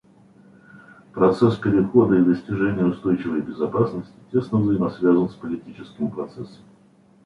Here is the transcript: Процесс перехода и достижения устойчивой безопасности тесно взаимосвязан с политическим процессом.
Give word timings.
Процесс 1.13 1.57
перехода 1.59 2.15
и 2.17 2.23
достижения 2.23 2.83
устойчивой 2.85 3.41
безопасности 3.41 4.15
тесно 4.31 4.57
взаимосвязан 4.57 5.29
с 5.29 5.35
политическим 5.35 6.09
процессом. 6.09 6.65